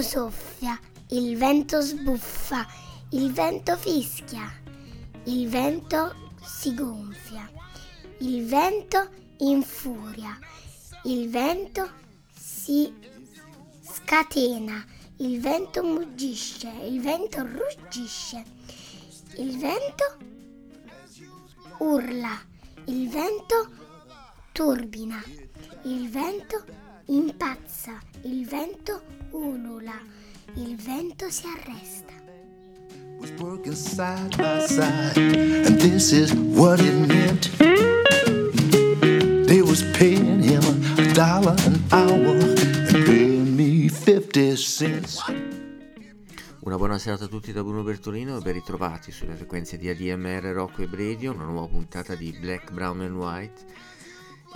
[0.00, 2.66] Vento soffia, il vento sbuffa,
[3.10, 4.50] il vento fischia,
[5.24, 7.50] il vento si gonfia,
[8.20, 10.38] il vento infuria,
[11.04, 11.90] il vento
[12.34, 12.92] si
[13.82, 14.84] scatena,
[15.18, 18.42] il vento muggisce, il vento ruggisce,
[19.36, 20.16] il vento
[21.78, 22.40] urla,
[22.86, 23.68] il vento
[24.52, 25.22] turbina,
[25.82, 26.79] il vento
[27.10, 29.98] impazza, il vento ulula,
[30.54, 32.18] il vento si arresta.
[33.20, 37.50] was working side by side, and this is what it meant.
[39.46, 40.62] They was paying him
[40.96, 42.38] a dollar an hour
[42.88, 45.20] and paying me 50 cents.
[46.62, 50.44] Una buona serata a tutti da Bruno Bertolino e ben ritrovati sulle frequenze di ADMR
[50.52, 53.64] Rock Web Radio, una nuova puntata di Black, Brown and White.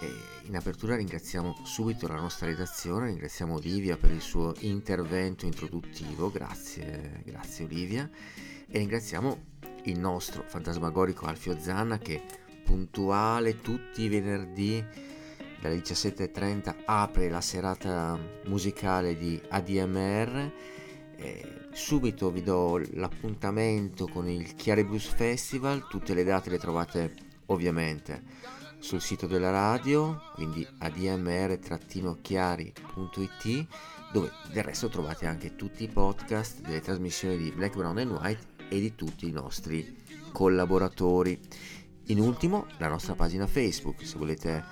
[0.00, 6.30] E in apertura ringraziamo subito la nostra redazione, ringraziamo Olivia per il suo intervento introduttivo,
[6.30, 8.08] grazie, grazie Olivia,
[8.68, 9.52] e ringraziamo
[9.84, 12.22] il nostro fantasmagorico Alfio Zanna che
[12.62, 14.84] puntuale tutti i venerdì
[15.60, 20.52] dalle 17.30 apre la serata musicale di ADMR.
[21.16, 27.14] Eh, subito vi do l'appuntamento con il Chiari Blues Festival, tutte le date le trovate
[27.46, 33.66] ovviamente sul sito della radio, quindi admr-chiari.it,
[34.12, 38.46] dove del resto trovate anche tutti i podcast delle trasmissioni di Black, Brown and White
[38.68, 40.02] e di tutti i nostri
[40.32, 41.40] collaboratori.
[42.08, 44.62] In ultimo, la nostra pagina Facebook, se volete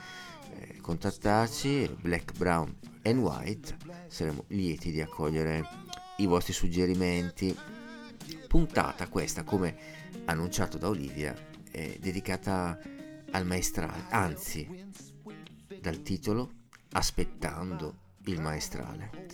[0.58, 2.70] eh, contattarci, Black, Brown
[3.04, 3.78] and White,
[4.08, 5.66] saremo lieti di accogliere
[6.18, 7.56] i vostri suggerimenti.
[8.46, 9.74] Puntata questa, come
[10.26, 11.34] annunciato da Olivia,
[11.70, 12.78] è dedicata
[13.32, 14.68] al maestrale, anzi,
[15.80, 16.60] dal titolo
[16.94, 17.94] Aspettando
[18.26, 19.26] il maestrale.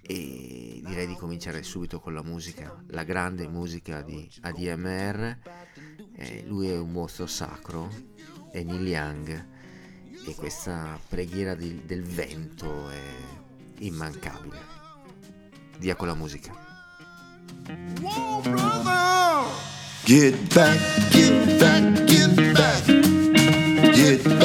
[0.00, 5.36] E direi di cominciare subito con la musica, la grande musica di ADMR.
[6.14, 7.90] Eh, lui è un mostro sacro,
[8.50, 9.46] è Neil Young,
[10.26, 13.02] e questa preghiera di- del vento è
[13.80, 14.76] immancabile.
[15.78, 16.54] Via con la musica.
[17.64, 18.46] Back,
[20.04, 22.06] get back, get back.
[22.06, 22.97] Get back,
[24.16, 24.37] get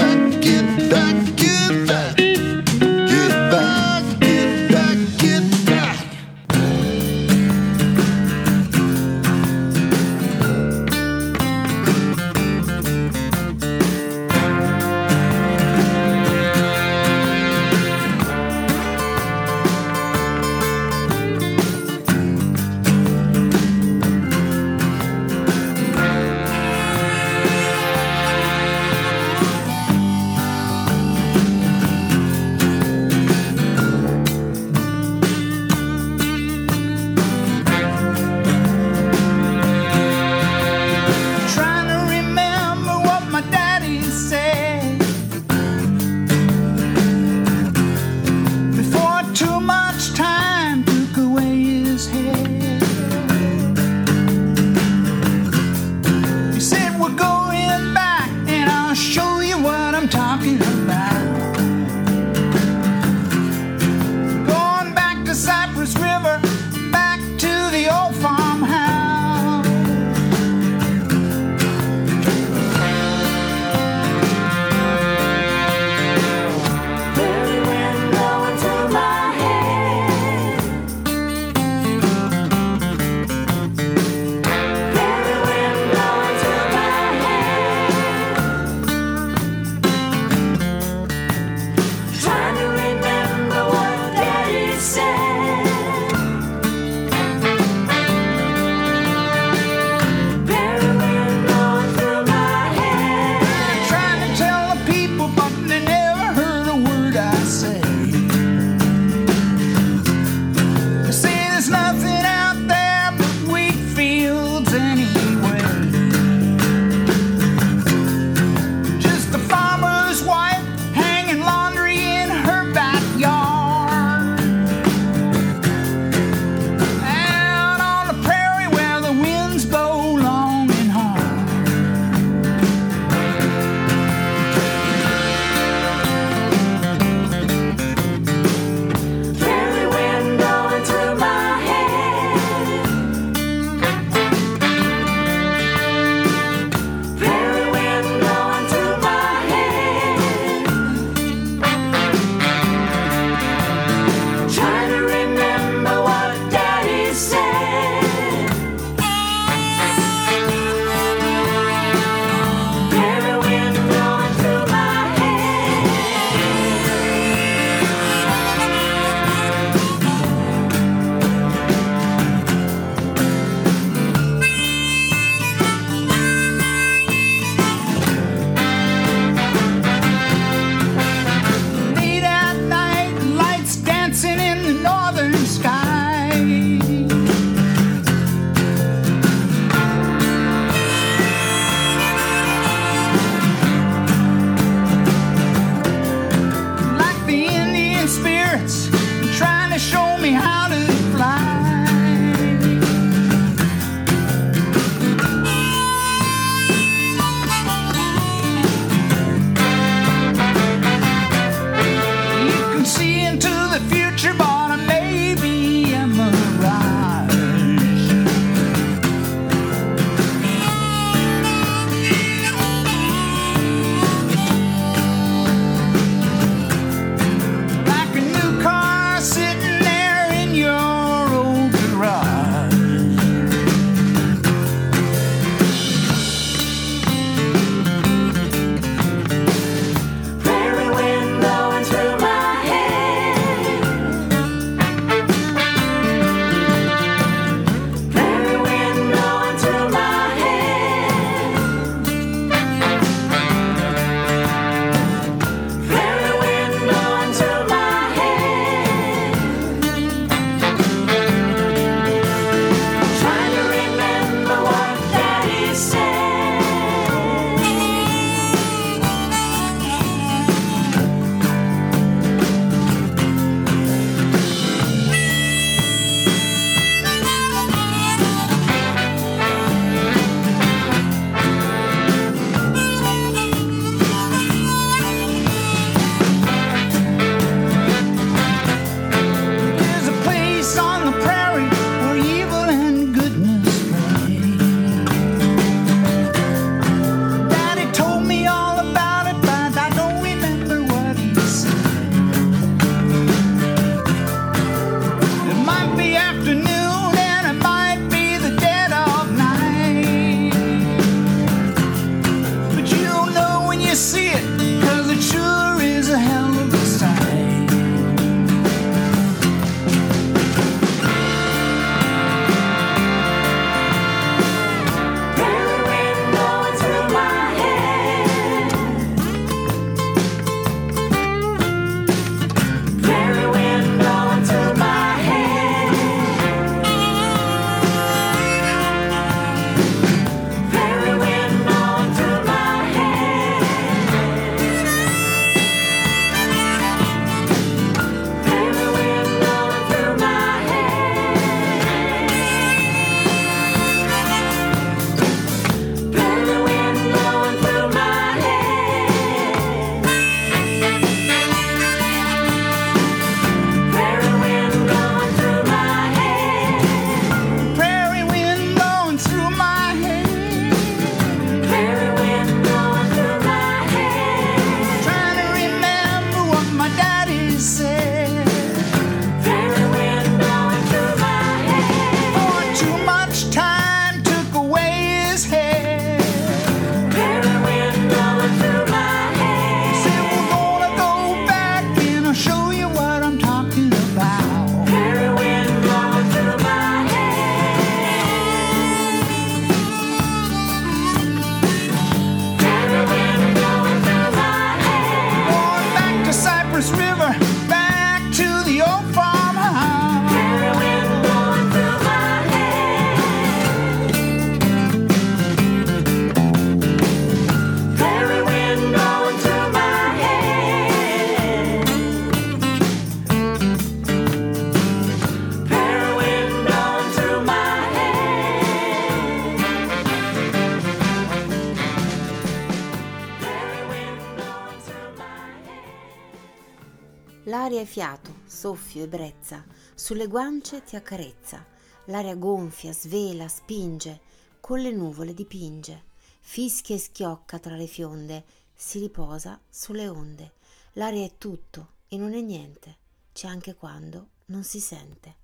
[438.73, 439.63] soffio, ebbrezza,
[439.93, 441.63] sulle guance ti accarezza.
[442.05, 444.19] L'aria gonfia, svela, spinge,
[444.59, 446.11] con le nuvole dipinge.
[446.39, 450.53] Fischia e schiocca tra le fionde, si riposa sulle onde.
[450.93, 452.97] L'aria è tutto e non è niente,
[453.31, 455.35] c'è anche quando non si sente.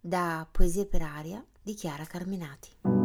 [0.00, 2.99] Da Poesie per aria di Chiara Carminati.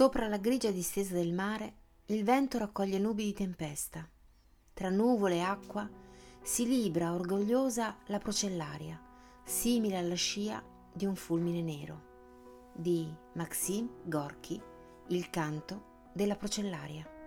[0.00, 1.74] Sopra la grigia distesa del mare
[2.06, 4.08] il vento raccoglie nubi di tempesta.
[4.72, 5.86] Tra nuvole e acqua
[6.40, 8.98] si libra orgogliosa la procellaria,
[9.44, 12.02] simile alla scia di un fulmine nero,
[12.72, 14.58] di Maxim Gorky,
[15.08, 17.19] Il canto della procellaria.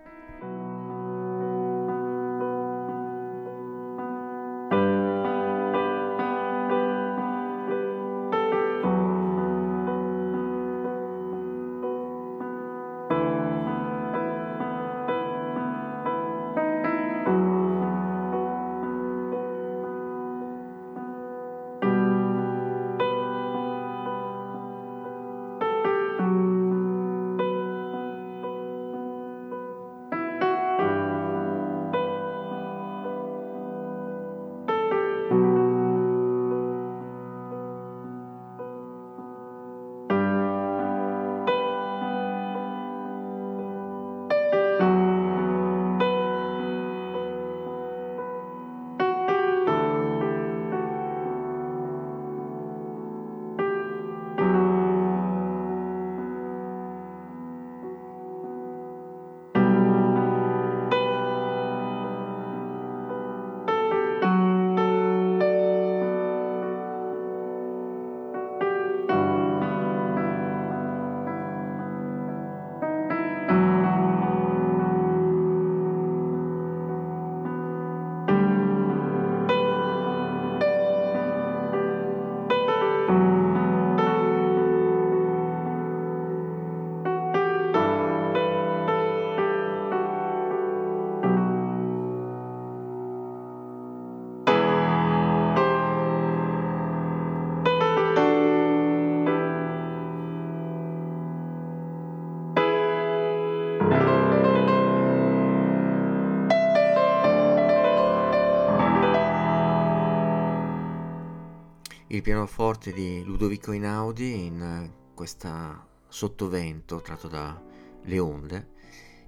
[112.24, 117.62] Pianoforte di Ludovico Inaudi in eh, questa sottovento tratto da
[118.00, 118.68] Le Onde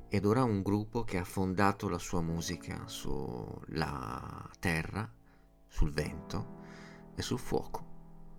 [0.08, 5.12] ed ora un gruppo che ha fondato la sua musica sulla terra,
[5.68, 6.54] sul vento
[7.14, 7.84] e sul fuoco.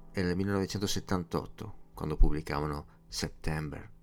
[0.10, 3.97] È nel 1978 quando pubblicavano September.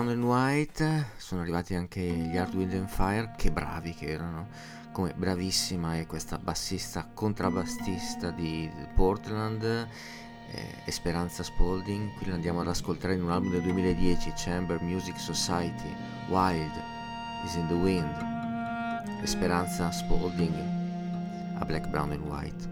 [0.00, 4.46] Brown and White, sono arrivati anche gli Hard Wind and Fire, che bravi che erano,
[4.92, 9.86] come bravissima è questa bassista contrabbassista di Portland, eh,
[10.86, 15.94] Esperanza Spalding, qui l'andiamo ad ascoltare in un album del 2010, Chamber Music Society,
[16.28, 16.72] Wild
[17.44, 18.16] is in the Wind,
[19.22, 20.54] Esperanza Spalding
[21.58, 22.68] a Black, Brown and White.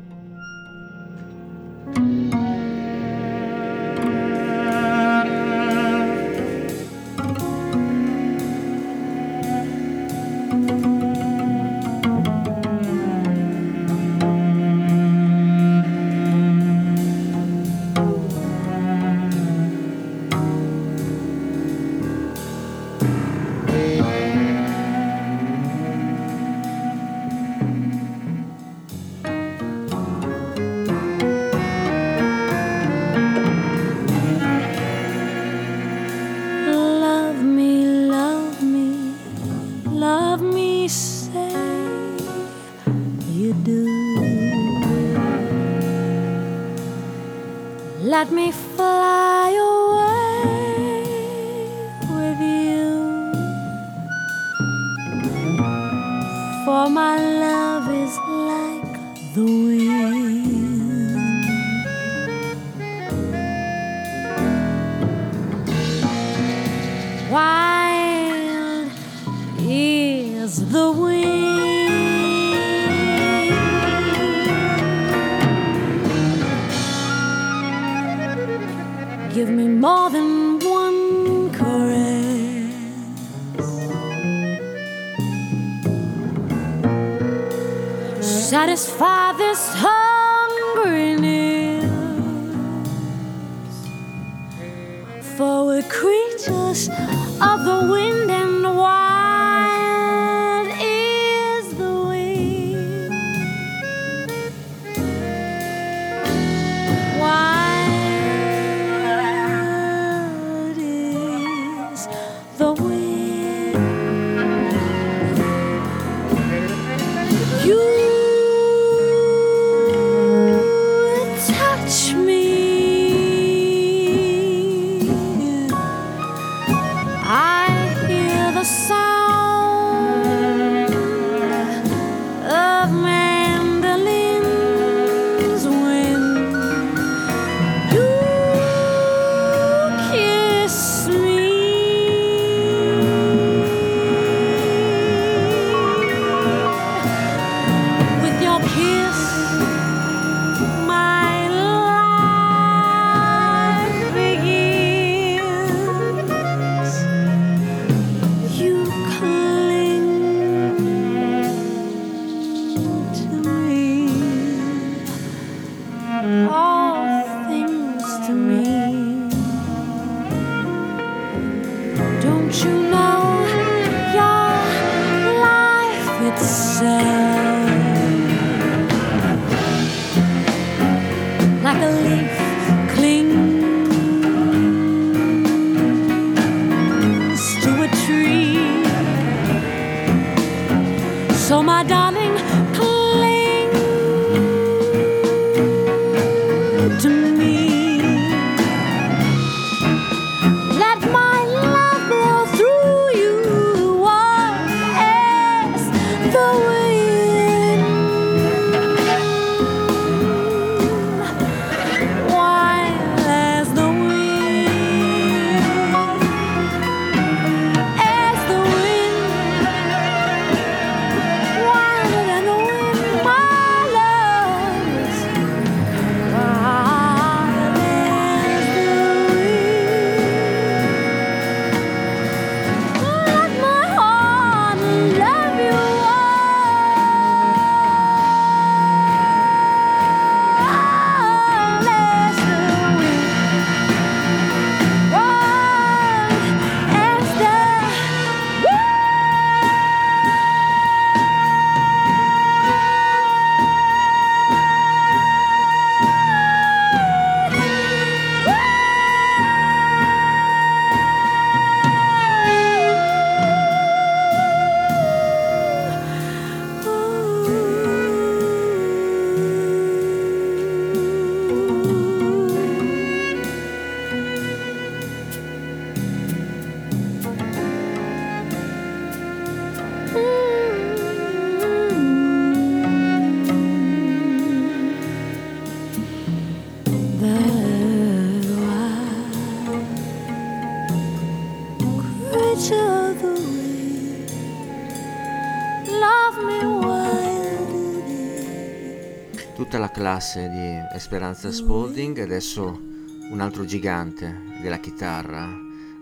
[300.18, 305.46] Classe di Esperanza Spalding adesso un altro gigante della chitarra,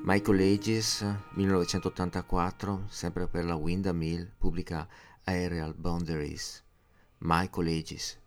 [0.05, 4.89] Michael Aegis, 1984, sempre per la Windham Mill, pubblica
[5.25, 6.65] Aerial Boundaries.
[7.19, 8.19] Michael Aegis.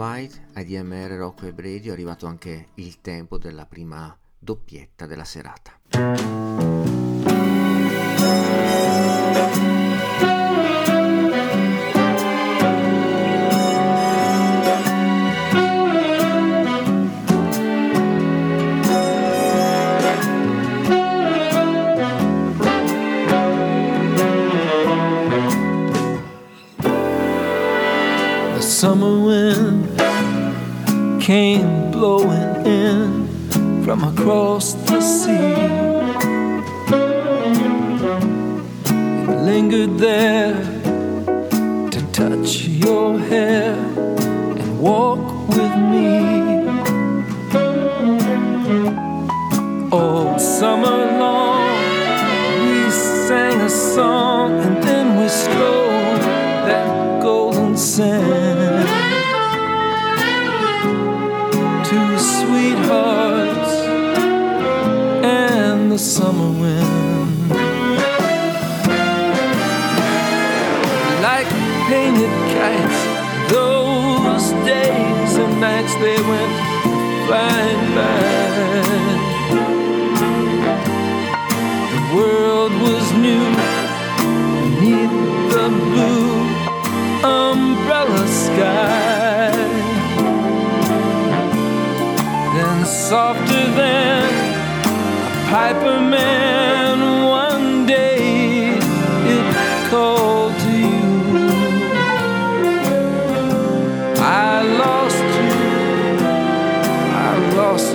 [0.00, 5.78] White, ADMR, Rocco e Brady è arrivato anche il tempo della prima doppietta della serata.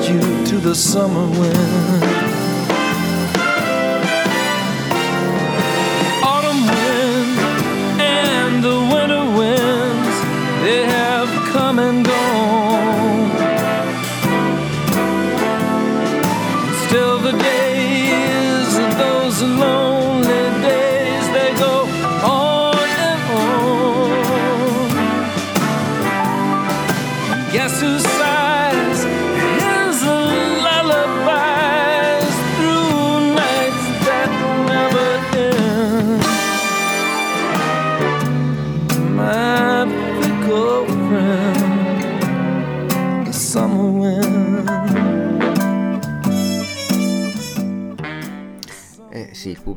[0.07, 2.14] You to the summer wind.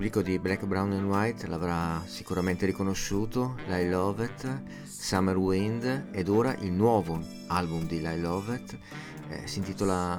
[0.08, 6.28] Pubblico di Black, Brown and White l'avrà sicuramente riconosciuto, I Love It, Summer Wind ed
[6.28, 8.78] ora il nuovo album di I Love It
[9.28, 10.16] eh, si intitola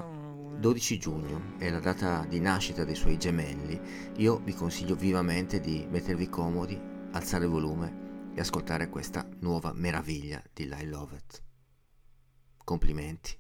[0.59, 3.79] 12 giugno, è la data di nascita dei suoi gemelli.
[4.17, 6.79] Io vi consiglio vivamente di mettervi comodi,
[7.11, 11.43] alzare il volume e ascoltare questa nuova meraviglia di I Love It.
[12.63, 13.35] Complimenti.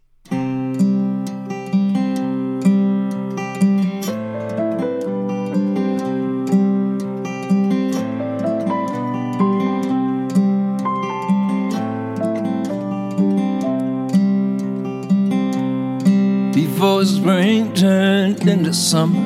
[16.79, 19.19] Before spring turned into summer,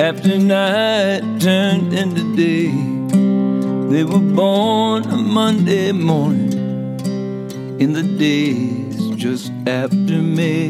[0.00, 2.70] after night turned into day,
[3.90, 6.52] they were born a Monday morning
[7.80, 10.66] in the days just after May.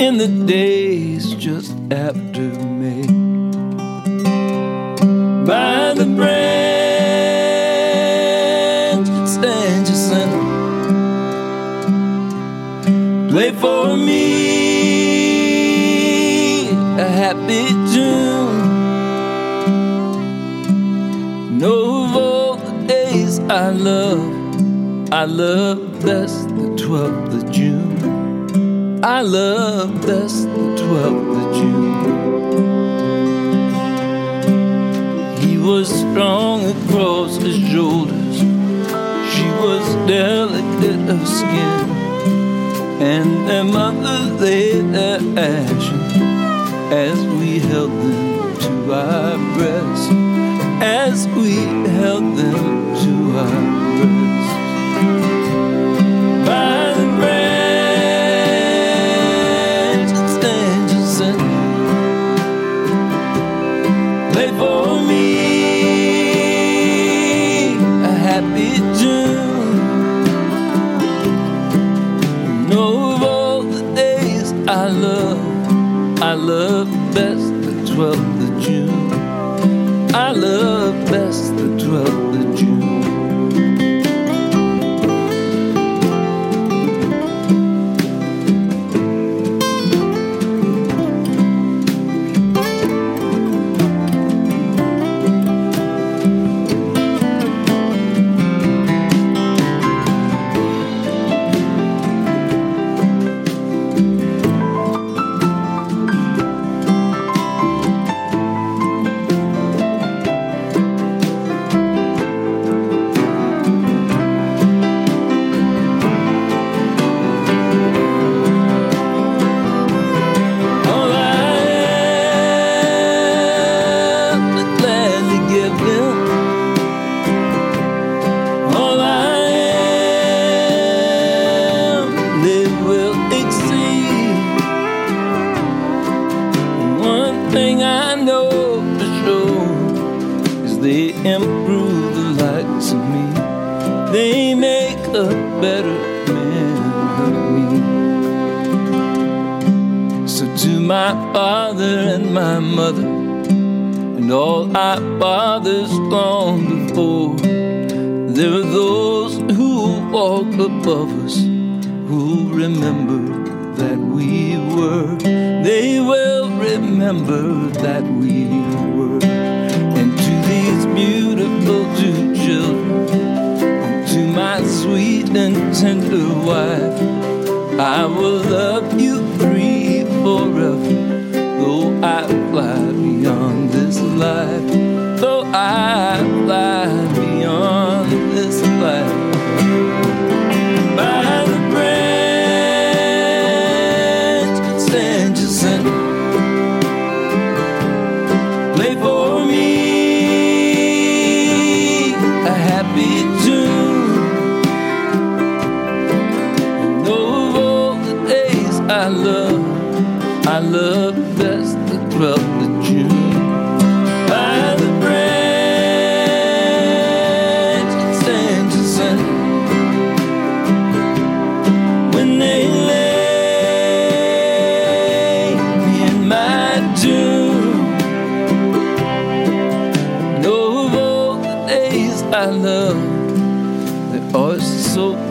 [0.00, 2.48] In the days just after
[2.80, 3.02] May.
[5.44, 6.75] By the branch
[25.16, 29.02] I love best the 12th of June.
[29.02, 32.04] I love best the 12th of June.
[35.40, 38.36] He was strong across his shoulders.
[39.32, 41.90] She was delicate of skin
[43.00, 46.12] and their mother laid their ashes
[46.92, 50.10] as we held them to our breasts,
[50.82, 51.54] as we
[51.96, 53.75] held them to our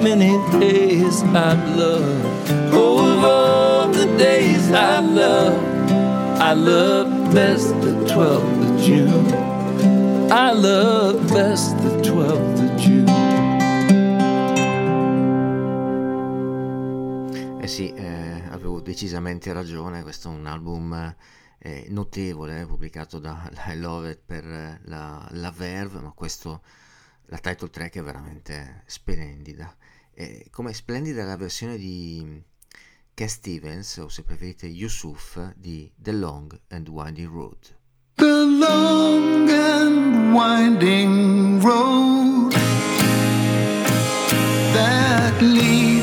[0.05, 2.51] many days I've loved.
[2.71, 5.91] Oh, of all the days I've loved,
[6.39, 9.25] I love best the 12th of June.
[10.31, 13.09] I love best the 12th of June.
[17.59, 21.15] Eh sì, eh, avevo decisamente ragione, questo è un album
[21.57, 26.61] eh, notevole eh, pubblicato da I Love It per eh, la, la Verve, ma questo
[27.29, 29.75] la title track è veramente splendida.
[30.17, 32.41] Eh, come splendida la versione di
[33.13, 37.75] Cat Stevens, o se preferite Yusuf, di The Long and Winding Road.
[38.15, 42.53] The long and winding road
[44.73, 45.94] that leads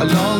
[0.00, 0.39] along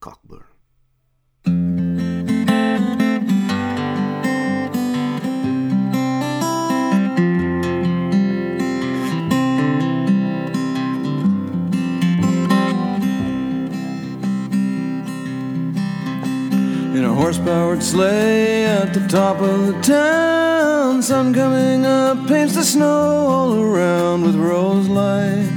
[0.00, 0.44] Cockburn.
[16.98, 21.00] in a horse-powered sleigh at the top of the town.
[21.00, 25.47] Sun coming up paints the snow all around with rose light.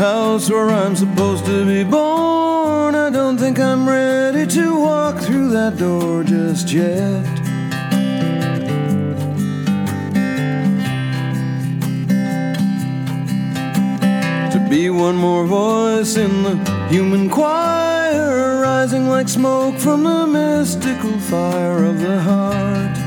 [0.00, 5.50] House where I'm supposed to be born, I don't think I'm ready to walk through
[5.50, 7.26] that door just yet.
[14.52, 16.56] to be one more voice in the
[16.88, 22.99] human choir, rising like smoke from the mystical fire of the heart.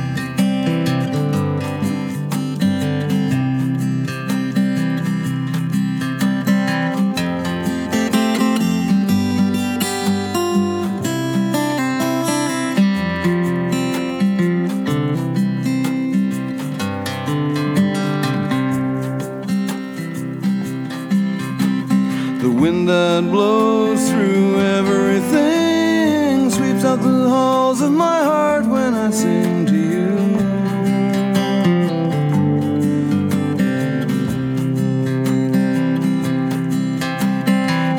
[22.63, 29.65] Wind that blows through everything sweeps out the halls of my heart when I sing
[29.65, 30.11] to you.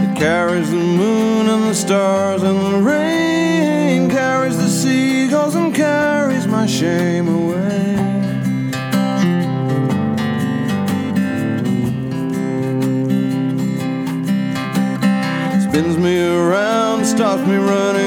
[0.04, 6.46] It carries the moon and the stars and the rain, carries the seagulls and carries
[6.46, 7.34] my shame
[16.05, 18.03] me around, stops me running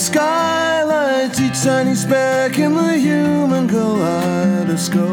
[0.00, 5.06] skylights, each tiny speck in the human kaleidoscope.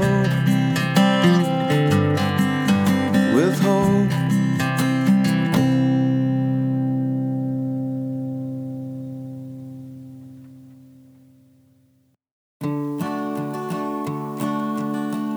[3.36, 4.12] With hope.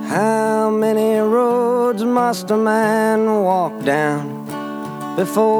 [0.09, 4.26] How many roads must a man walk down
[5.16, 5.59] before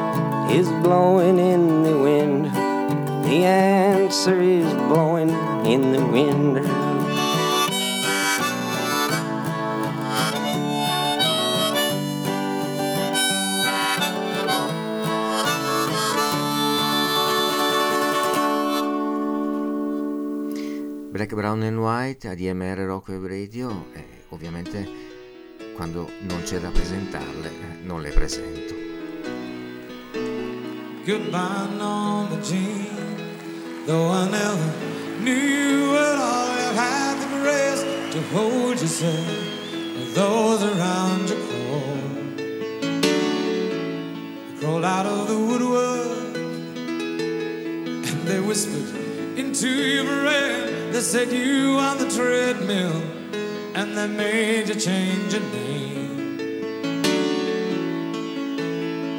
[0.51, 2.45] is blowing in the wind.
[3.25, 5.29] The answer is blowing
[5.65, 6.59] in the wind.
[21.11, 24.85] Black, Brown and White, ADMR Rock Web Radio, e ovviamente
[25.75, 28.90] quando non c'è da presentarle eh, non le presento.
[31.03, 33.87] Goodbye, Norma Jean.
[33.87, 37.81] Though I never knew it all, you've had the grace
[38.13, 39.27] to hold yourself
[39.97, 41.37] with those around you.
[44.45, 46.35] They crawled out of the woodwork
[48.05, 48.95] and they whispered
[49.39, 50.91] into your brain.
[50.91, 53.01] They set you on the treadmill
[53.73, 56.39] and they made you change your name.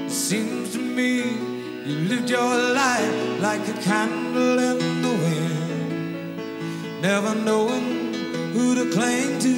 [0.07, 1.42] It seems to me
[1.85, 8.15] you lived your life like a candle in the wind, never knowing
[8.53, 9.55] who to cling to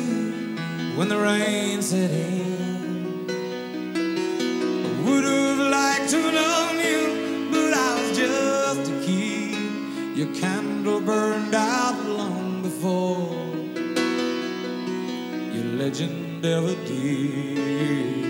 [0.97, 3.27] when the rain set in.
[4.87, 10.17] I would have liked to know you, but I was just a kid.
[10.17, 13.35] Your candle burned out long before
[15.53, 18.24] your legend ever did.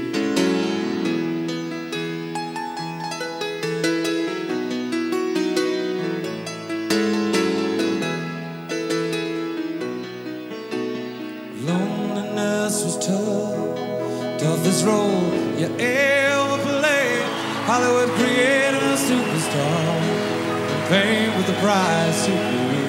[21.65, 22.85] Price to pay.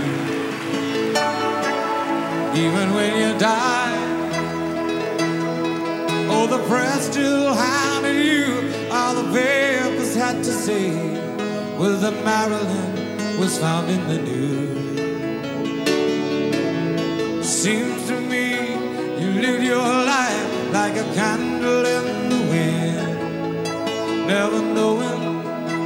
[2.64, 3.98] Even when you die,
[6.34, 8.46] oh, the press still hounded you.
[8.92, 10.92] All the papers had to say
[11.80, 14.76] was that Marilyn was found in the news.
[17.48, 18.46] Seems to me
[19.22, 23.08] you lived your life like a candle in the wind,
[24.28, 25.22] never knowing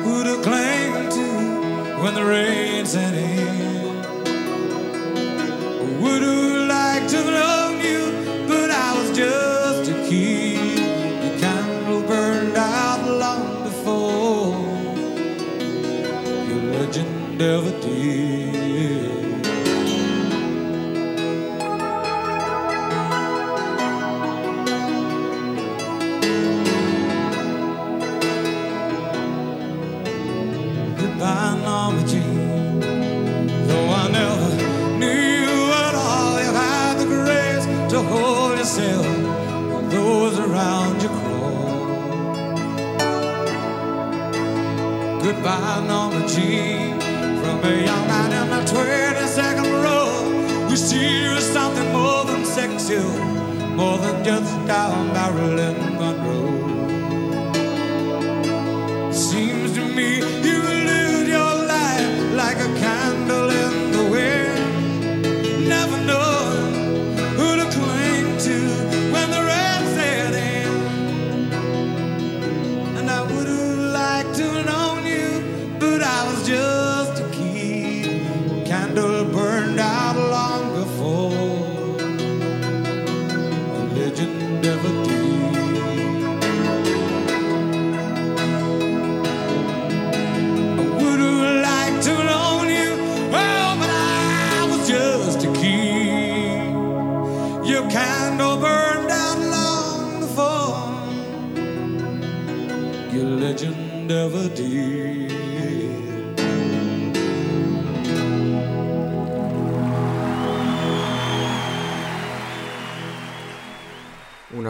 [0.03, 1.29] who to cling to
[2.01, 3.68] when the rain set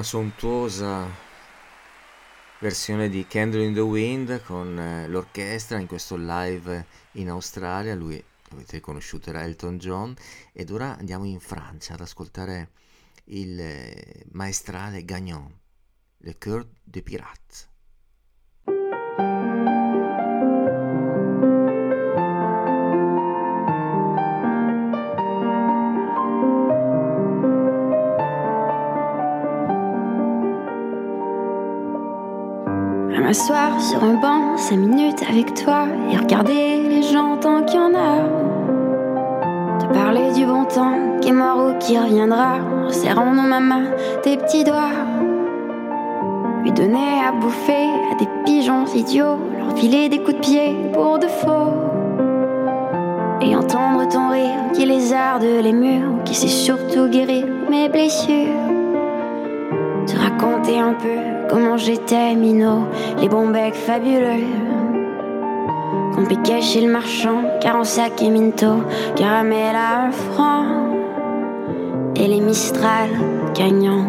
[0.09, 1.07] sontuosa
[2.61, 7.93] versione di Candle in the Wind con eh, l'orchestra in questo live in Australia.
[7.93, 10.15] Lui avete riconosciuto era Elton John.
[10.51, 12.71] Ed ora andiamo in Francia ad ascoltare
[13.25, 15.55] il eh, maestrale Gagnon,
[16.17, 17.68] Le Coeur des Pirates.
[33.29, 37.83] M'asseoir sur un banc, cinq minutes avec toi et regarder les gens tant qu'il y
[37.83, 38.23] en a.
[39.77, 42.55] Te parler du bon temps qui est mort ou qui reviendra,
[42.87, 43.83] en serrant dans ma main
[44.23, 44.97] tes petits doigts.
[46.63, 51.19] Lui donner à bouffer à des pigeons idiots, leur filer des coups de pied pour
[51.19, 51.75] de faux.
[53.41, 58.78] Et entendre ton rire qui lézarde les murs, qui sait surtout guérir mes blessures.
[60.09, 61.19] Te raconter un peu
[61.51, 62.87] comment j'étais minot,
[63.21, 64.43] les bons fabuleux.
[66.15, 68.83] Qu'on piquait chez le marchand, car en sac et minto,
[69.15, 70.63] caramel à un franc.
[72.15, 73.09] Et les Mistral
[73.53, 74.07] gagnants.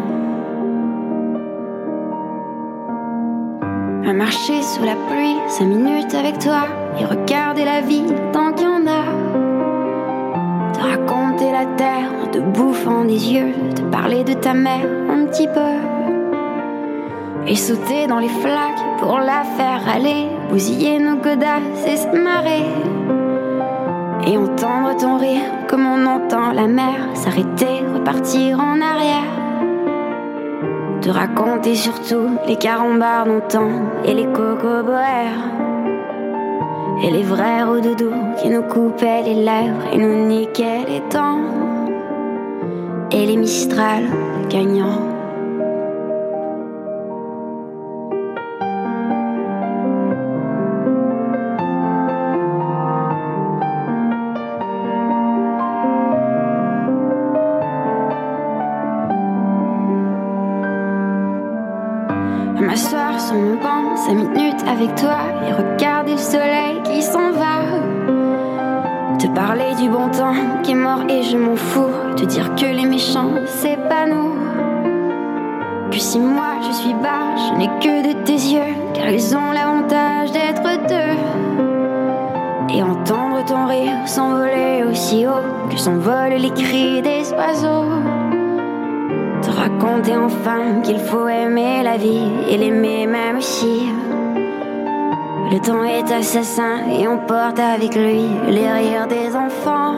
[4.07, 6.65] À marcher sous la pluie, cinq minutes avec toi,
[6.99, 9.20] et regarder la vie tant qu'il y en a.
[10.81, 15.27] Te raconter la terre en te bouffant des yeux, te parler de ta mère un
[15.27, 15.75] petit peu.
[17.45, 22.65] Et sauter dans les flaques pour la faire aller, bousiller nos godasses et se marrer.
[24.25, 29.31] Et entendre ton rire comme on entend la mer s'arrêter, repartir en arrière.
[31.01, 33.69] Te raconter surtout les carambars d'antan
[34.03, 35.70] et les cocoboères.
[37.03, 41.39] Et les vrais doudous qui nous coupaient les lèvres et nous niquaient les dents.
[43.11, 44.03] Et les Mistral
[44.49, 45.07] gagnants.
[62.57, 65.90] À m'asseoir sur mon banc, cinq minutes avec toi et regarder
[69.33, 71.93] parler du bon temps qui est mort et je m'en fous.
[72.15, 74.35] Te dire que les méchants, c'est pas nous.
[75.91, 79.51] Que si moi je suis bas, je n'ai que de tes yeux, car ils ont
[79.51, 81.17] l'avantage d'être deux.
[82.73, 87.89] Et entendre ton rire s'envoler aussi haut que s'envolent les cris des oiseaux.
[89.41, 93.89] Te raconter enfin qu'il faut aimer la vie et l'aimer même aussi.
[95.51, 99.95] Le temps est assassin et on porte avec lui les rires des enfants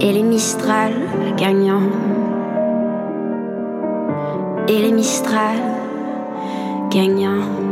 [0.00, 0.92] et les Mistral
[1.36, 1.90] gagnants.
[4.68, 5.56] Et les Mistral
[6.90, 7.67] gagnants.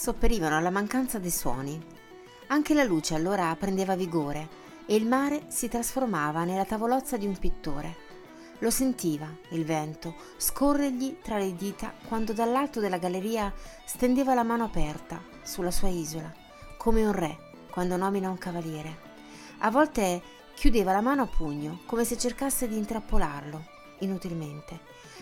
[0.00, 1.78] Sopperivano alla mancanza dei suoni.
[2.46, 4.48] Anche la luce allora prendeva vigore
[4.86, 8.08] e il mare si trasformava nella tavolozza di un pittore.
[8.60, 13.52] Lo sentiva, il vento, scorrergli tra le dita quando dall'alto della galleria
[13.84, 16.32] stendeva la mano aperta sulla sua isola,
[16.78, 19.08] come un re quando nomina un cavaliere.
[19.58, 20.22] A volte
[20.54, 23.66] chiudeva la mano a pugno, come se cercasse di intrappolarlo,
[23.98, 24.80] inutilmente.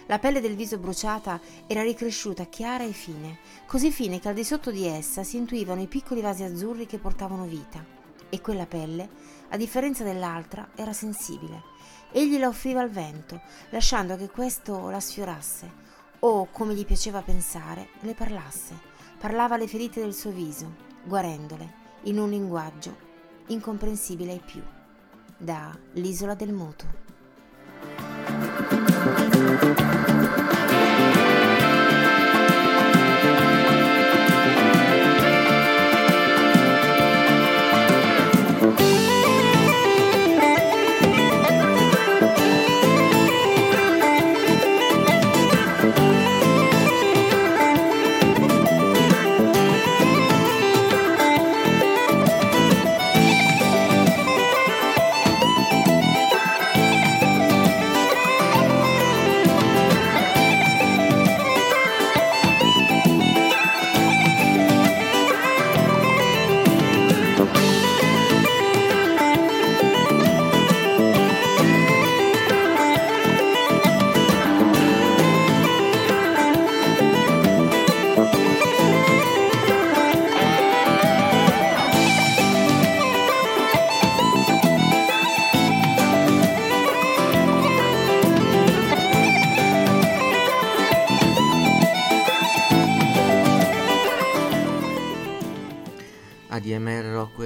[0.09, 4.43] La pelle del viso bruciata era ricresciuta chiara e fine, così fine che al di
[4.43, 7.85] sotto di essa si intuivano i piccoli vasi azzurri che portavano vita.
[8.31, 9.07] E quella pelle,
[9.51, 11.63] a differenza dell'altra, era sensibile.
[12.11, 15.71] Egli la offriva al vento, lasciando che questo la sfiorasse,
[16.21, 18.75] o, come gli piaceva pensare, le parlasse.
[19.19, 22.97] Parlava alle ferite del suo viso, guarendole, in un linguaggio
[23.49, 24.63] incomprensibile ai più.
[25.37, 27.07] Da L'isola del moto.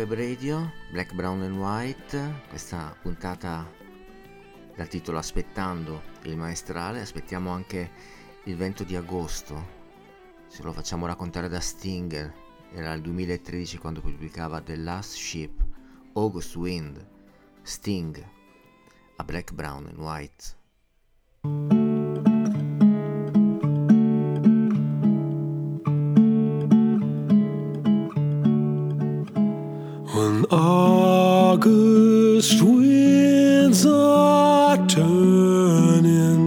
[0.03, 3.65] Web Radio, Black, Brown and White, questa puntata
[4.75, 7.89] dal titolo Aspettando il maestrale, aspettiamo anche
[8.47, 9.65] il vento di agosto,
[10.49, 12.35] se lo facciamo raccontare da Stinger,
[12.73, 15.65] era il 2013 quando pubblicava The Last Ship,
[16.15, 17.07] August Wind,
[17.63, 18.29] Sting,
[19.19, 21.82] a Black, Brown and White.
[31.65, 36.45] August winds are turning,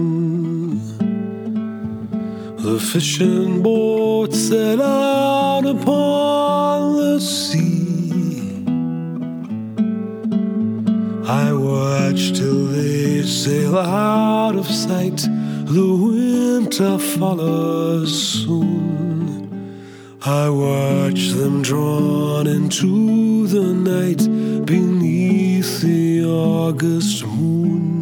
[2.58, 8.62] the fishing boats set out upon the sea.
[11.26, 15.26] I watch till they sail out of sight.
[15.64, 18.95] The winter follows soon.
[20.28, 24.26] I watch them drawn into the night
[24.66, 27.95] beneath the August moon.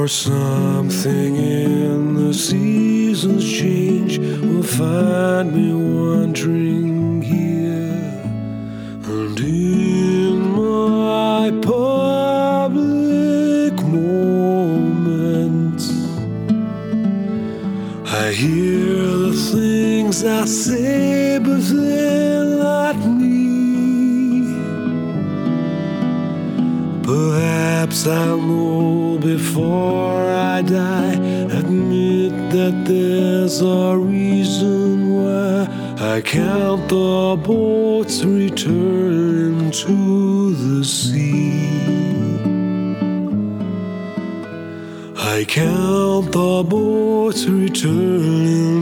[0.00, 8.22] Or something in the seasons change will find me wandering here.
[9.04, 15.90] And in my public moments,
[18.10, 24.46] I hear the things I say, but they're not me.
[27.02, 28.39] Perhaps I'll
[33.50, 35.66] there's a reason why
[35.98, 41.50] I count the boats returning to the sea.
[45.16, 48.79] I count the boats returning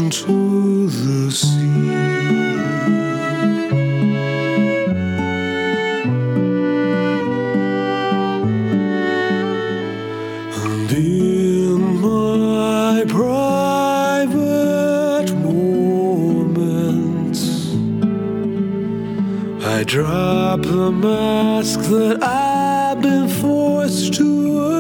[20.63, 24.79] drop the mask that I've been forced to wear.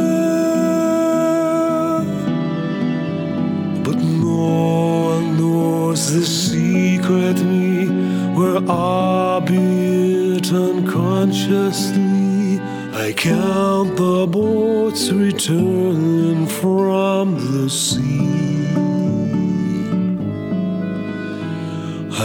[3.84, 7.86] But no one knows the secret me,
[8.34, 12.60] where albeit unconsciously,
[12.92, 18.07] I count the boats returning from the sea.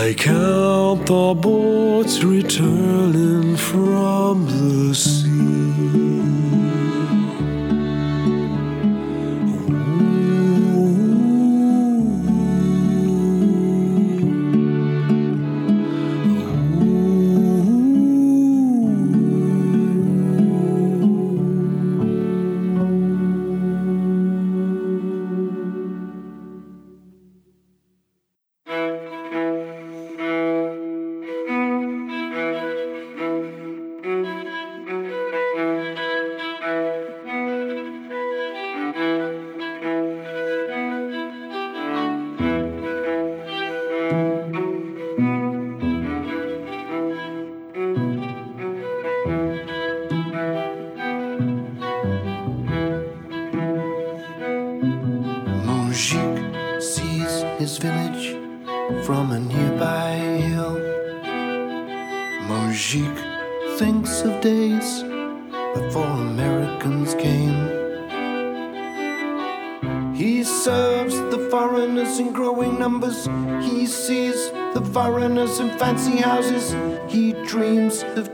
[0.06, 4.53] I count the boats returning from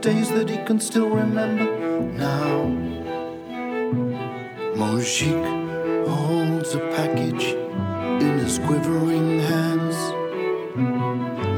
[0.00, 2.64] days that he can still remember now.
[4.74, 7.44] Mojik holds a package
[8.22, 9.96] in his quivering hands.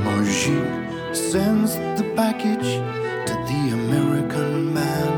[0.05, 2.81] Mojik sends the package
[3.29, 5.13] to the American man.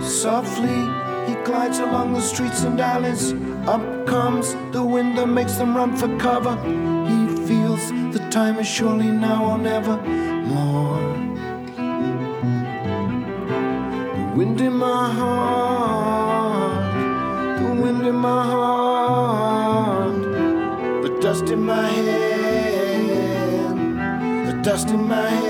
[0.00, 0.80] Softly
[1.28, 3.34] he glides along the streets and alleys.
[3.66, 6.56] Up comes the wind that makes them run for cover.
[7.10, 9.98] He feels the time is surely now or never.
[24.68, 25.47] dust in my head.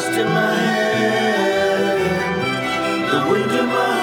[0.00, 1.98] dust in my head,
[3.10, 3.99] the wind in my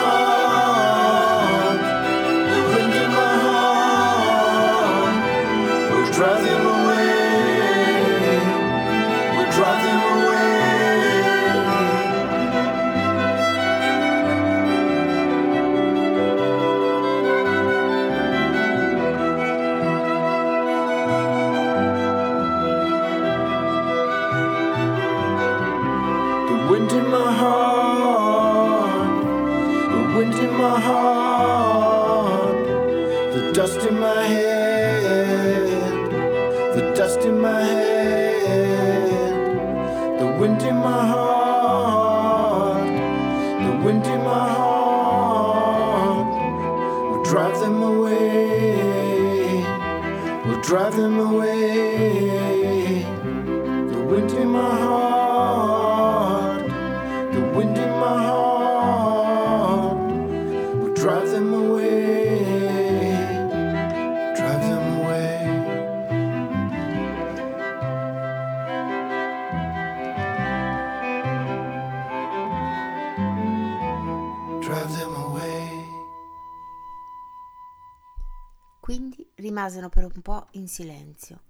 [80.58, 81.44] in silenzio,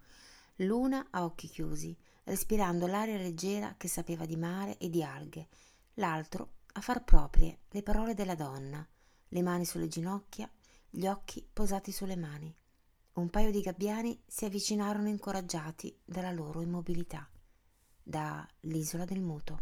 [0.58, 5.48] l'una a occhi chiusi, respirando l'aria leggera che sapeva di mare e di alghe,
[5.96, 8.86] l'altro a far proprie le parole della donna,
[9.30, 10.50] le mani sulle ginocchia,
[10.90, 12.54] gli occhi posati sulle mani.
[13.14, 17.28] Un paio di gabbiani si avvicinarono incoraggiati dalla loro immobilità,
[18.04, 19.62] Da l'isola del muto.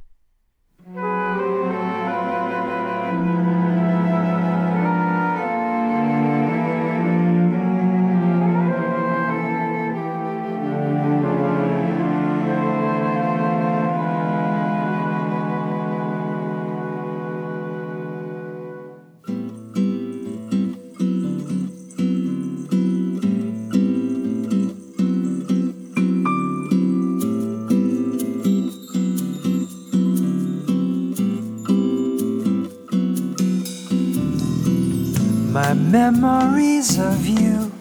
[36.12, 37.72] Memories of you.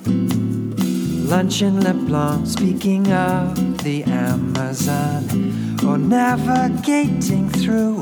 [1.29, 5.23] Lunch in Leblon, speaking of the Amazon,
[5.87, 8.01] or navigating through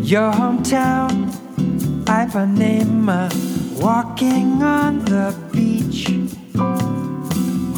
[0.00, 1.30] your hometown,
[2.06, 3.28] Ipanema,
[3.82, 6.06] walking on the beach,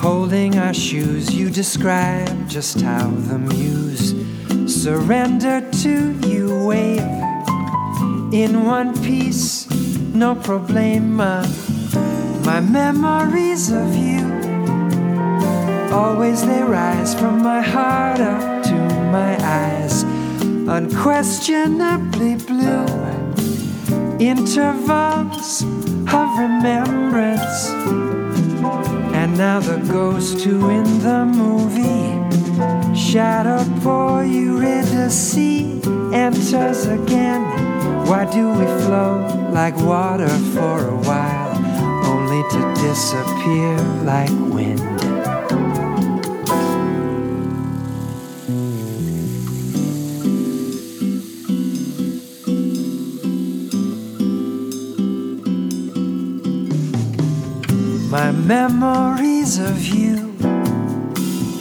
[0.01, 1.35] holding our shoes.
[1.35, 4.15] You describe just how the muse
[4.73, 7.03] surrendered to you, wave
[8.33, 9.62] in one piece,
[10.15, 11.43] no problema.
[12.45, 14.25] My memories of you,
[15.93, 18.75] always they rise from my heart up to
[19.11, 20.03] my eyes,
[20.69, 22.87] unquestionably blue.
[24.19, 25.63] Intervals
[26.13, 27.71] of remembrance,
[29.15, 32.13] and now the ghost who in the movie
[32.95, 33.63] Shadow
[35.03, 35.81] the sea,
[36.13, 37.43] enters again.
[38.07, 41.55] Why do we flow like water for a while,
[42.07, 44.81] only to disappear like wind?
[58.11, 60.33] My memories of you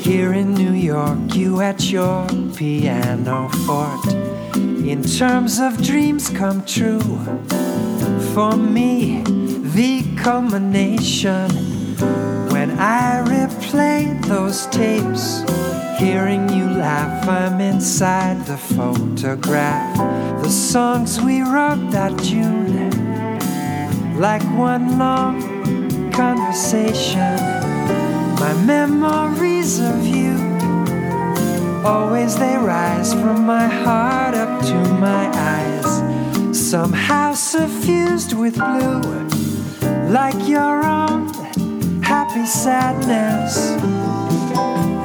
[0.02, 4.14] here in New York, you at your piano fort.
[4.56, 7.00] In terms of dreams come true,
[8.34, 9.22] for me,
[9.76, 11.50] the culmination
[12.52, 15.44] when I replay those tapes.
[16.00, 19.98] Hearing you laugh, I'm inside the photograph.
[20.42, 22.90] The songs we wrote that June,
[24.20, 25.42] like one long
[26.12, 27.36] conversation.
[28.40, 30.34] My memories of you,
[31.86, 35.81] always they rise from my heart up to my eyes,
[36.72, 39.02] somehow suffused with blue,
[40.10, 41.28] like your own
[42.02, 43.58] happy sadness.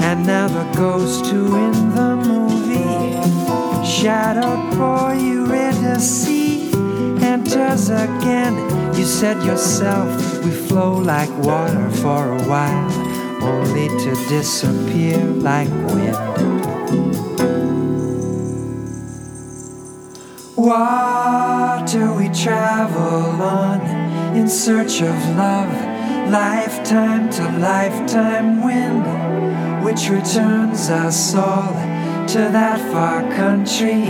[0.01, 3.19] And now the ghost who in the movie,
[3.85, 6.29] shadowed boy Eurydice,
[7.21, 8.55] enters again.
[8.95, 12.93] You said yourself, we flow like water for a while,
[13.43, 16.27] only to disappear like wind.
[21.87, 23.81] Water we travel on
[24.37, 25.73] in search of love,
[26.33, 31.75] lifetime to lifetime wind, which returns us all
[32.27, 34.03] to that far country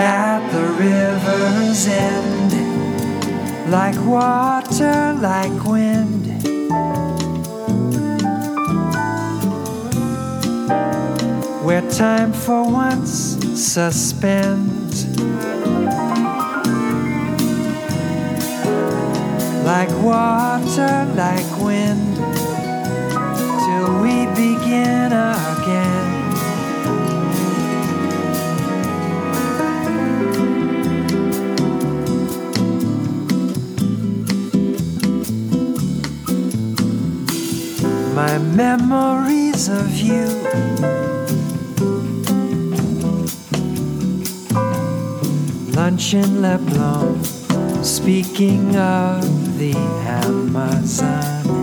[0.00, 3.70] at the river's end.
[3.70, 6.26] Like water, like wind.
[11.64, 14.79] Where time for once suspends.
[19.72, 22.16] Like water, like wind.
[23.62, 26.08] Till we begin again.
[38.14, 40.26] my memories of you.
[45.76, 47.39] Lunch in Leblon,
[47.90, 51.59] speaking of the Amazon.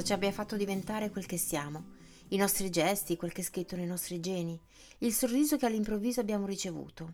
[0.00, 1.96] Cosa ci abbia fatto diventare quel che siamo,
[2.28, 4.58] i nostri gesti, quel che è scritto nei nostri geni,
[5.00, 7.12] il sorriso che all'improvviso abbiamo ricevuto,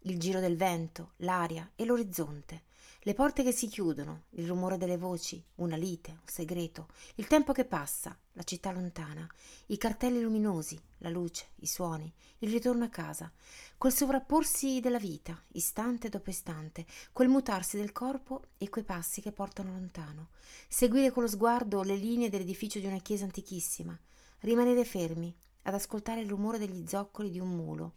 [0.00, 2.64] il giro del vento, l'aria e l'orizzonte,
[3.00, 7.54] le porte che si chiudono, il rumore delle voci, una lite, un segreto, il tempo
[7.54, 9.26] che passa, la città lontana,
[9.68, 13.32] i cartelli luminosi, la luce, i suoni, il ritorno a casa,
[13.78, 19.32] quel sovrapporsi della vita, istante dopo istante, quel mutarsi del corpo e quei passi che
[19.32, 20.28] portano lontano,
[20.66, 23.98] seguire con lo sguardo le linee dell'edificio di una chiesa antichissima,
[24.40, 27.96] rimanere fermi ad ascoltare il rumore degli zoccoli di un mulo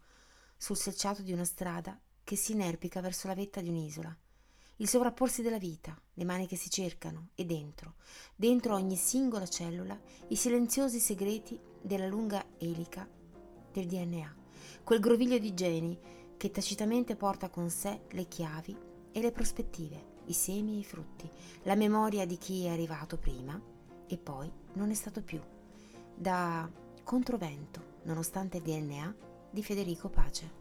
[0.57, 4.15] sul selciato di una strada che si inerpica verso la vetta di un'isola.
[4.77, 7.95] Il sovrapporsi della vita, le mani che si cercano e dentro,
[8.35, 9.97] dentro ogni singola cellula,
[10.27, 13.09] i silenziosi segreti della lunga elica
[13.71, 14.38] del DNA,
[14.89, 15.95] quel groviglio di geni
[16.35, 18.75] che tacitamente porta con sé le chiavi
[19.11, 21.29] e le prospettive, i semi e i frutti,
[21.65, 23.61] la memoria di chi è arrivato prima
[24.07, 25.39] e poi non è stato più.
[26.15, 26.67] Da
[27.03, 29.15] Controvento, nonostante il DNA,
[29.51, 30.58] di Federico Pace.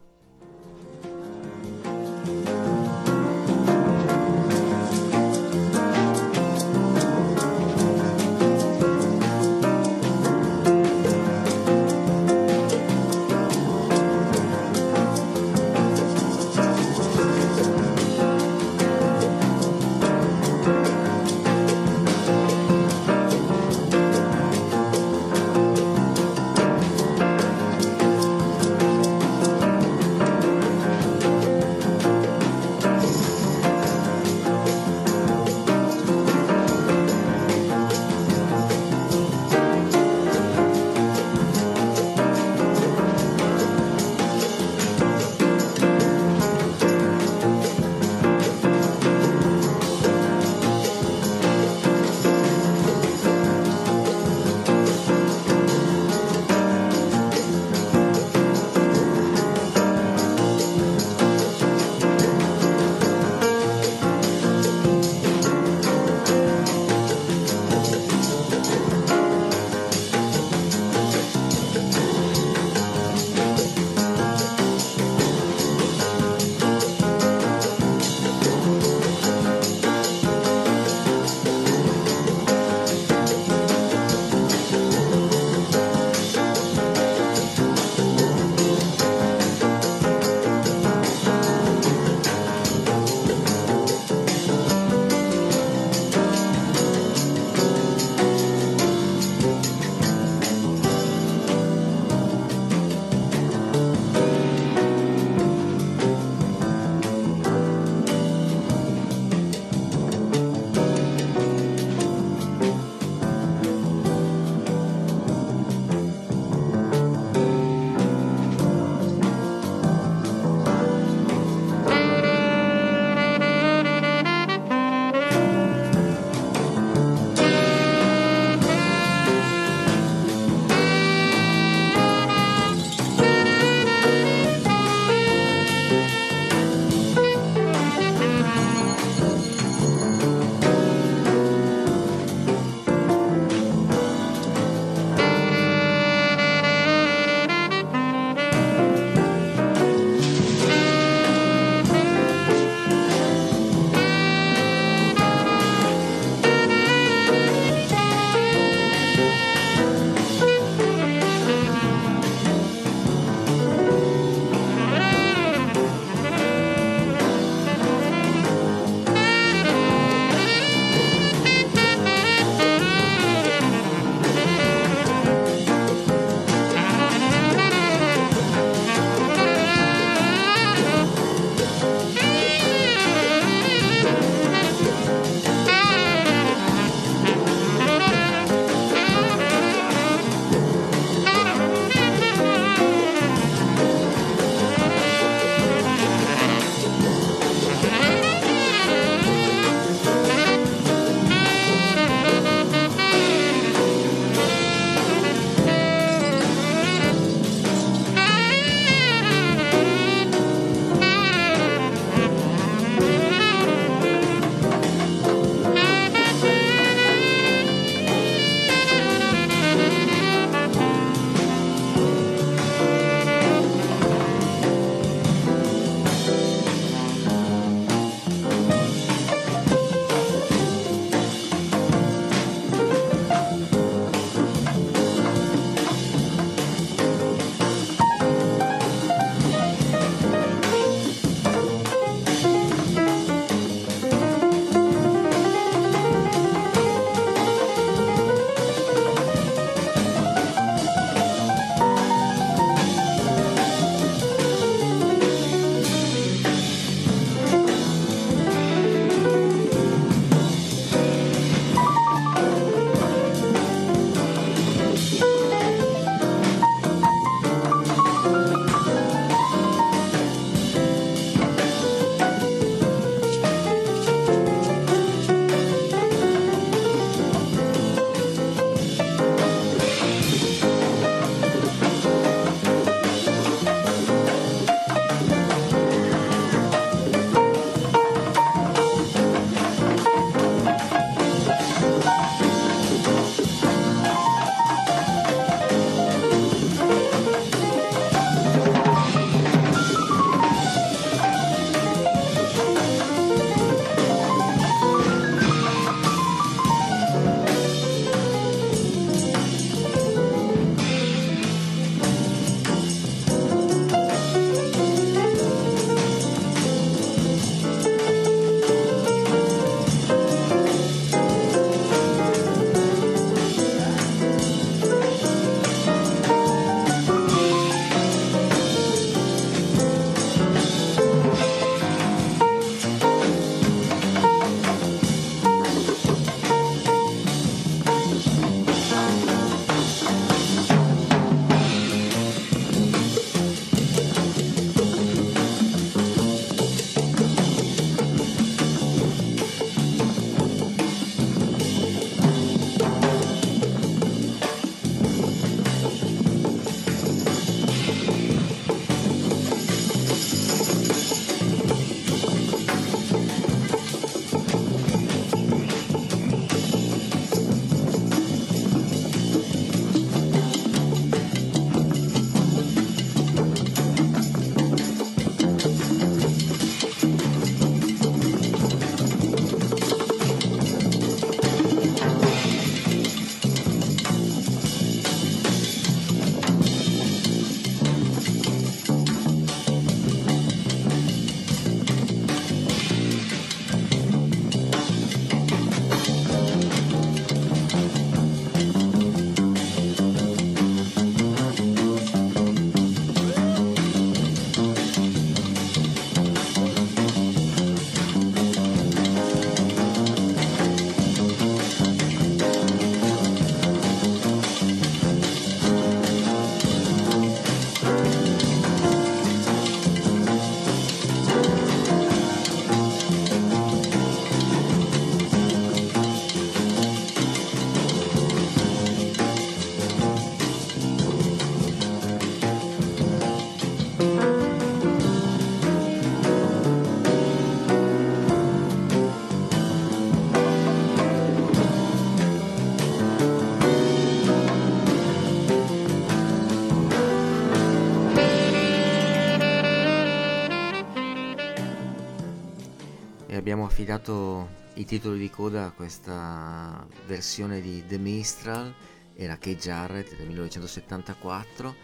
[453.69, 458.75] Affidato i titoli di coda a questa versione di The Mistral,
[459.15, 461.75] era Kay Jarrett del 1974,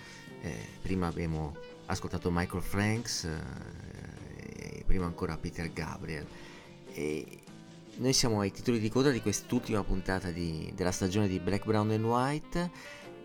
[0.40, 1.54] eh, prima abbiamo
[1.86, 6.26] ascoltato Michael Franks, eh, prima ancora Peter Gabriel.
[6.92, 7.38] E
[7.96, 11.90] noi siamo ai titoli di coda di quest'ultima puntata di, della stagione di Black, Brown
[11.90, 12.70] and White.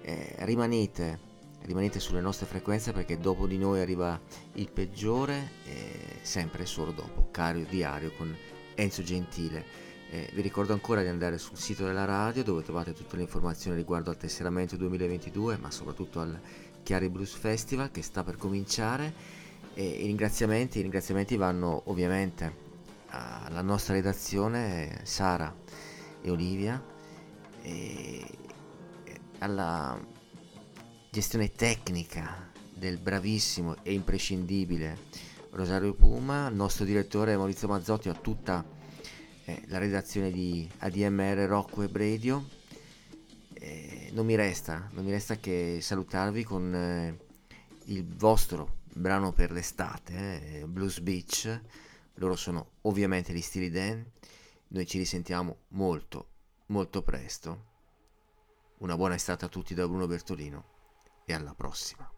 [0.02, 1.20] Eh, rimanete,
[1.64, 4.20] rimanete sulle nostre frequenze perché dopo di noi arriva
[4.54, 5.52] il peggiore,
[6.22, 8.36] sempre e solo dopo, Cario Diario con
[8.76, 9.88] Enzo Gentile.
[10.12, 13.78] Eh, vi ricordo ancora di andare sul sito della radio dove trovate tutte le informazioni
[13.78, 16.40] riguardo al tesseramento 2022, ma soprattutto al
[16.82, 19.14] Chiari Blues Festival che sta per cominciare.
[19.76, 22.68] E i ringraziamenti, i ringraziamenti vanno ovviamente
[23.10, 25.56] alla nostra redazione, Sara
[26.22, 26.84] e Olivia,
[27.62, 28.26] e
[29.40, 29.98] alla
[31.20, 34.98] gestione tecnica del bravissimo e imprescindibile
[35.50, 38.66] Rosario Puma, al nostro direttore Maurizio Mazzotti, a tutta
[39.44, 42.48] eh, la redazione di ADMR Rocco e Radio.
[43.52, 47.20] Eh, non, mi resta, non mi resta che salutarvi con eh,
[47.88, 51.62] il vostro brano per l'estate, eh, Blues Beach.
[52.14, 54.06] Loro sono ovviamente gli Stili Dan.
[54.70, 56.30] Noi ci risentiamo molto,
[56.68, 57.66] molto presto.
[58.78, 60.78] Una buona estate a tutti da Bruno Bertolino
[61.30, 62.10] e alla prossima.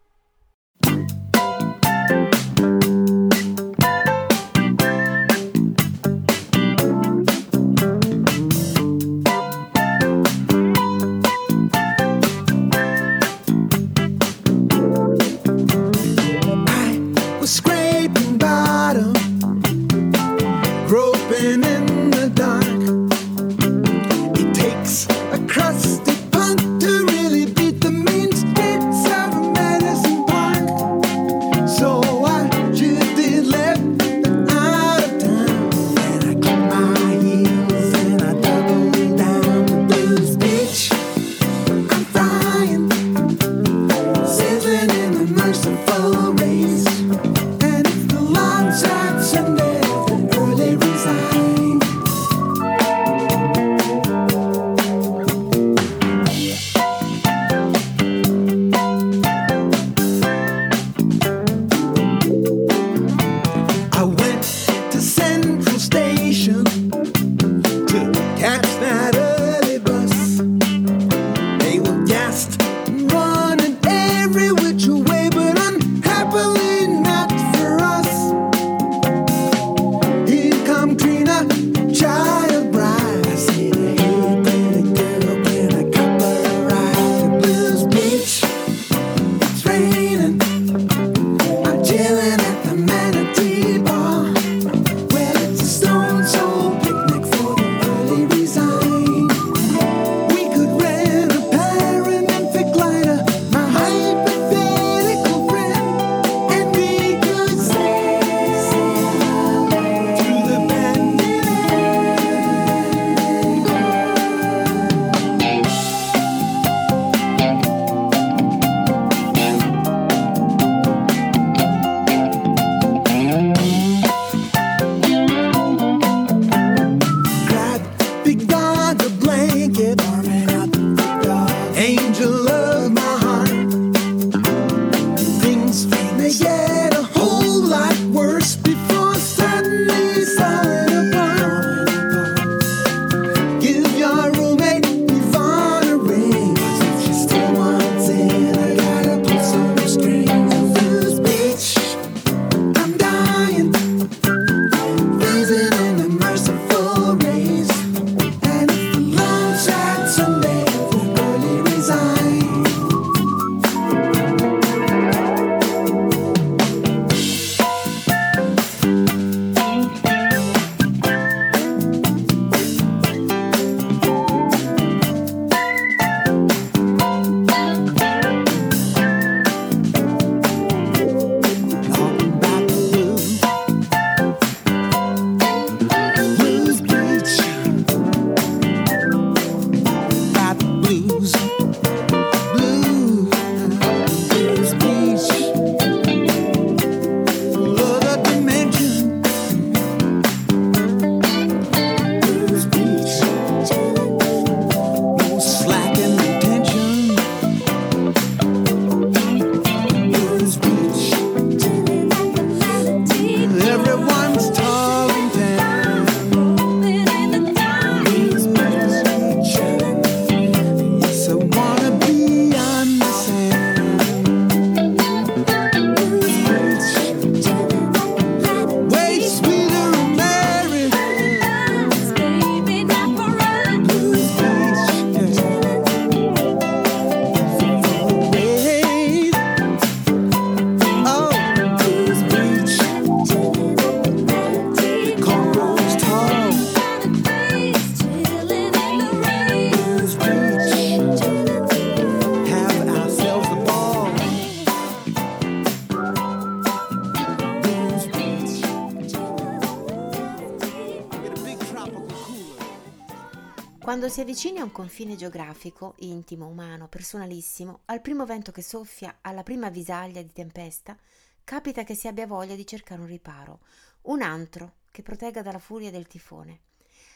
[264.12, 269.42] Si avvicini a un confine geografico, intimo, umano, personalissimo, al primo vento che soffia, alla
[269.42, 270.94] prima avvisaglia di tempesta,
[271.42, 273.60] capita che si abbia voglia di cercare un riparo,
[274.02, 276.60] un antro che protegga dalla furia del tifone.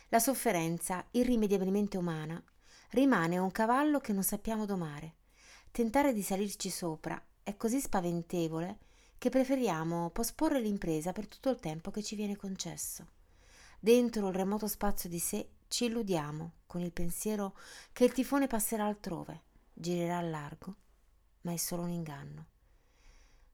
[0.09, 2.43] La sofferenza, irrimediabilmente umana,
[2.93, 5.17] rimane un cavallo che non sappiamo domare.
[5.71, 8.79] Tentare di salirci sopra è così spaventevole
[9.19, 13.07] che preferiamo posporre l'impresa per tutto il tempo che ci viene concesso.
[13.79, 17.57] Dentro il remoto spazio di sé ci illudiamo con il pensiero
[17.93, 20.75] che il tifone passerà altrove, girerà a largo,
[21.43, 22.47] ma è solo un inganno.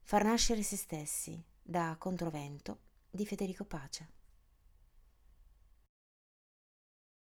[0.01, 2.79] Far nascere se stessi da Controvento
[3.09, 4.21] di Federico Pace.